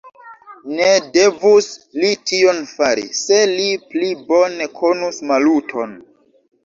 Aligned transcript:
Ne 0.77 0.85
devus 1.17 1.67
li 2.03 2.09
tion 2.29 2.63
fari, 2.71 3.05
se 3.21 3.39
li 3.55 3.67
pli 3.95 4.11
bone 4.33 4.69
konus 4.81 5.21
Maluton! 5.33 5.95